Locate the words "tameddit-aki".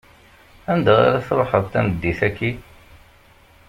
1.71-2.51